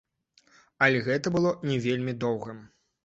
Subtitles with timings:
[0.85, 2.57] Але гэта было не вельмі доўга.